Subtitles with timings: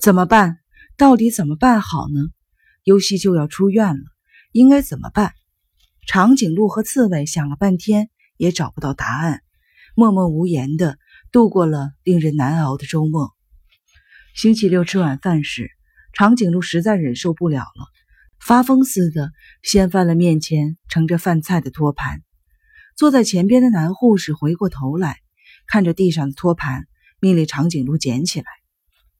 [0.00, 0.58] 怎么办？
[0.96, 2.30] 到底怎么办好呢？
[2.84, 4.02] 尤西就要出院了，
[4.52, 5.32] 应该怎么办？
[6.06, 9.42] 长颈鹿和刺猬想了半天，也找不到答案，
[9.94, 10.98] 默默无言的
[11.32, 13.32] 度过了令人难熬的周末。
[14.34, 15.70] 星期六吃晚饭时，
[16.12, 17.86] 长颈鹿实在忍受不了了，
[18.38, 19.32] 发疯似的
[19.62, 22.22] 掀翻了面前盛着饭菜的托盘。
[22.96, 25.18] 坐在前边的男护士回过头来，
[25.66, 26.86] 看着地上的托盘，
[27.20, 28.46] 命令长颈鹿捡起来。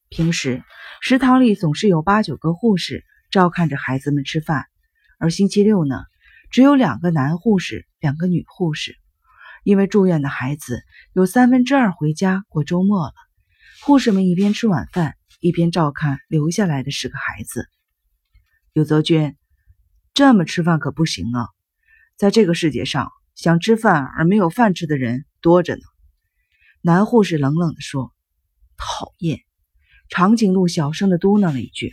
[0.09, 0.63] 平时
[1.01, 4.67] 食堂里总是有八九个护士照看着孩子们吃饭，
[5.19, 6.05] 而星期六呢，
[6.51, 8.97] 只有两个男护士，两个女护士。
[9.65, 13.15] 因为住院的孩子有三分之二回家过周末了，
[13.83, 17.69] 护士们一边吃晚饭，一边照看留下来的十个孩子。
[18.73, 19.37] 有泽娟，
[20.15, 21.49] 这么吃饭可不行啊！
[22.17, 23.11] 在这个世界上。
[23.37, 25.83] 想吃饭而没有饭吃的人多着呢。
[26.81, 28.15] 男护士冷冷地说
[28.79, 29.41] ：“讨厌。”
[30.09, 31.93] 长颈鹿小声地嘟囔了一句：“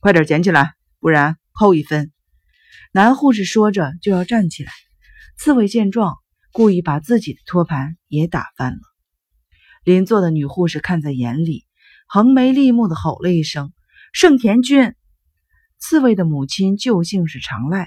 [0.00, 2.12] 快点捡起来，不然扣一分。”
[2.92, 4.72] 男护士说着就要站起来。
[5.38, 6.16] 刺猬见状，
[6.52, 8.80] 故意把自己的托盘也打翻了。
[9.84, 11.64] 邻座的女护士看在眼里，
[12.06, 13.72] 横眉立目地吼了一声
[14.12, 14.94] ：“盛田君！”
[15.80, 17.86] 刺猬的母亲旧姓是长濑。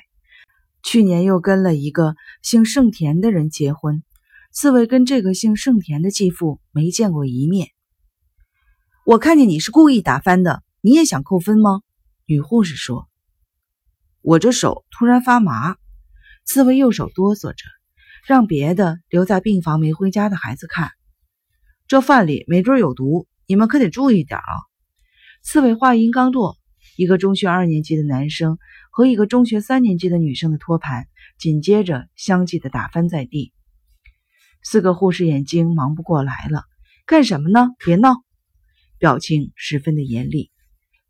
[0.84, 4.04] 去年又跟了一个姓盛田的人结婚，
[4.52, 7.70] 刺猬跟这个姓盛田的继父没见过一面。
[9.06, 11.82] 我看见你是故意打翻的，你也想扣分吗？
[12.26, 13.08] 女护士说。
[14.22, 15.78] 我这手突然发麻，
[16.44, 17.66] 刺猬右手哆嗦着，
[18.26, 20.90] 让别的留在病房没回家的孩子看。
[21.88, 24.54] 这饭里没准有毒，你们可得注意点啊！
[25.44, 26.58] 刺猬话音刚落，
[26.98, 28.58] 一个中学二年级的男生。
[28.90, 31.06] 和一个中学三年级的女生的托盘
[31.38, 33.54] 紧接着相继的打翻在地，
[34.64, 36.64] 四个护士眼睛忙不过来了，
[37.06, 37.72] 干什么呢？
[37.78, 38.24] 别闹，
[39.06, 40.50] 表情十分的严厉。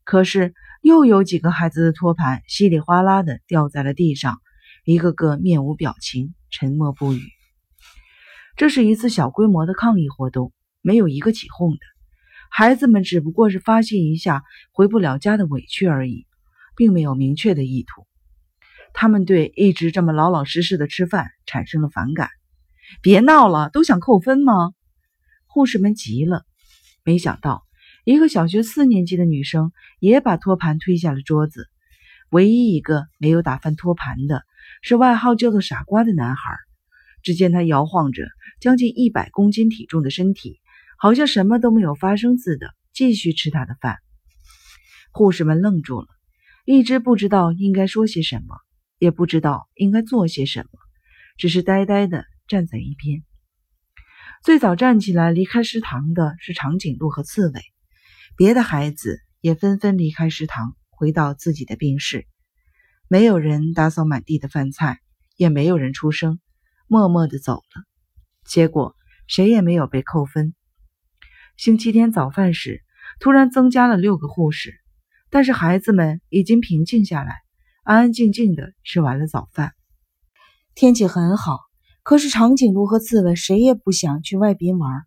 [0.03, 4.41] 可是又有几个孩子的托盘稀里哗啦的掉在了地上，
[4.83, 7.21] 一个个面无表情，沉默不语。
[8.57, 11.79] 这是一次小规模的抗议活动，没有一个起哄的，
[12.51, 14.43] 孩子们只不过是发泄一下
[14.73, 16.27] 回不了家的委屈而已。
[16.77, 18.05] 并没有明确的意图，
[18.91, 22.29] 他们对一直这么老老实实的吃饭产生了反感。
[23.01, 24.73] 别闹了，都想扣分吗？
[25.45, 26.43] 护士们急了。
[27.05, 27.64] 没想到，
[28.05, 31.67] 一个小学四年级的女生也把托盘推下了桌子。
[32.29, 34.43] 唯一一个没有打翻托盘的
[34.83, 36.55] 是外号叫做“傻瓜”的男孩。
[37.23, 38.27] 只见他摇晃着
[38.59, 40.59] 将近一百公斤体重的身体，
[40.99, 43.97] 好像什么都没有发生似的，继续吃他的饭。
[45.11, 46.07] 护士们愣住了。
[46.63, 48.55] 一直不知道应该说些什么，
[48.99, 50.79] 也不知道应该做些什么，
[51.37, 53.23] 只是呆呆的站在一边。
[54.43, 57.61] 最早站起来离开食堂的是长颈鹿和刺猬，
[58.37, 62.27] 别的孩子也纷纷离开食堂，回到自己的病室。
[63.07, 64.99] 没有人打扫满地的饭菜，
[65.37, 66.41] 也没有人出声，
[66.87, 67.83] 默默的走了。
[68.45, 68.93] 结果
[69.25, 70.53] 谁也没有被扣分。
[71.55, 72.83] 星期天早饭时，
[73.21, 74.73] 突然增加了六个护士。
[75.29, 77.35] 但是孩子们已经平静下来，
[77.83, 79.73] 安安静静的吃完了早饭。
[80.75, 81.59] 天气很好，
[82.03, 85.03] 可是长颈鹿和刺猬谁也不想去外边玩。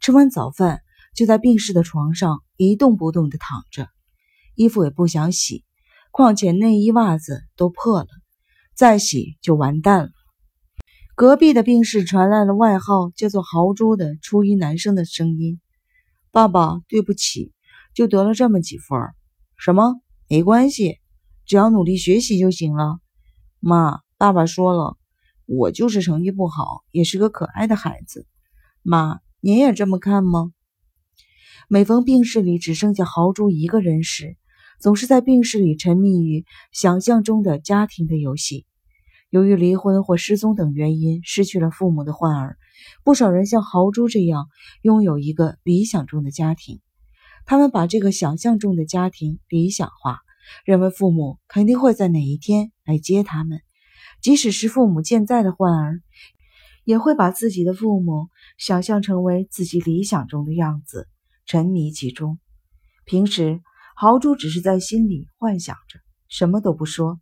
[0.00, 0.82] 吃完早饭，
[1.16, 3.88] 就在病室的床上一动不动的躺着，
[4.54, 5.64] 衣服也不想洗，
[6.10, 8.08] 况且内衣袜子都破了，
[8.74, 10.10] 再洗就完蛋了。
[11.14, 15.58] 隔壁的病室传来了外号叫做“豪猪”的初一男生的声音
[16.30, 17.54] ：“爸爸，对不起，
[17.94, 19.00] 就得了这么几分。”
[19.56, 19.94] 什么？
[20.28, 20.98] 没关系，
[21.46, 22.98] 只要努力学习就行了。
[23.58, 24.98] 妈，爸爸说了，
[25.46, 28.26] 我就是成绩不好，也是个可爱的孩子。
[28.82, 30.52] 妈，您也这么看吗？
[31.68, 34.36] 每逢病室里只剩下豪猪一个人时，
[34.80, 38.66] 总是在病室里沉迷于想象中的家庭的游戏。
[39.30, 42.56] 由于离婚或失踪等原因失去了父母的患儿，
[43.04, 44.46] 不少人像豪猪这样
[44.82, 46.80] 拥有一个理想中的家庭。
[47.44, 50.20] 他们把这个想象中的家庭理想化，
[50.64, 53.60] 认为父母肯定会在哪一天来接他们，
[54.22, 56.00] 即使是父母健在的患儿，
[56.84, 61.08] 也会把自己的父母想象成为自己理想中的样子，
[61.46, 62.38] 沉迷其中。
[63.04, 63.62] 平时，
[63.96, 67.18] 豪猪只是在心里幻想着，什么都不说；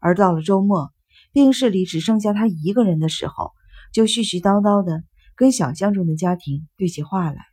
[0.00, 0.92] 而到了周末，
[1.32, 3.52] 病室里只剩下他一个人的时候，
[3.92, 5.02] 就絮絮叨叨的
[5.36, 7.44] 跟想象中的家庭对起话来：“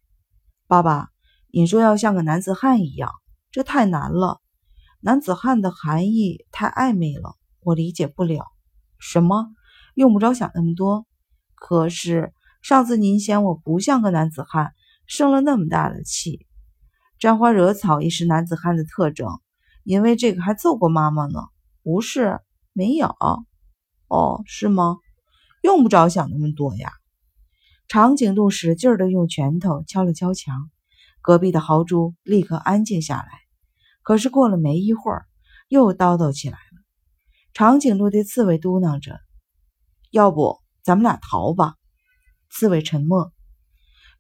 [0.68, 1.10] 爸爸。”
[1.54, 3.12] 你说要像个男子汉一样，
[3.52, 4.40] 这太难了。
[5.02, 8.46] 男子汉的含义太暧昧了，我理解不了。
[8.98, 9.48] 什么？
[9.94, 11.06] 用不着想那么多。
[11.56, 12.32] 可是
[12.62, 14.72] 上次您嫌我不像个男子汉，
[15.12, 16.48] 生了那么大的气。
[17.20, 19.28] 沾花惹草也是男子汉的特征，
[19.84, 21.42] 因为这个还揍过妈妈呢。
[21.84, 22.40] 不是，
[22.72, 23.14] 没有。
[24.08, 25.00] 哦，是吗？
[25.64, 26.94] 用不着想那么多呀。
[27.90, 30.70] 长颈鹿使劲的用拳头敲了敲墙，
[31.22, 33.28] 隔壁的豪猪立刻安静下来。
[34.04, 35.26] 可是过了没一会儿，
[35.68, 36.82] 又叨叨起来了。
[37.54, 39.20] 长颈鹿对刺猬嘟囔着
[40.10, 41.76] ：“要不咱们俩逃吧？”
[42.50, 43.34] 刺猬沉默。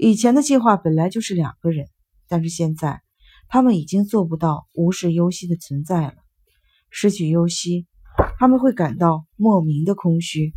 [0.03, 1.85] 以前的计划本来就是两个人。
[2.27, 3.03] 但是现在，
[3.47, 6.15] 他们已经做不到无视尤西的存在了。
[6.89, 7.85] 失去尤西，
[8.39, 10.53] 他们会感到莫名的空虚。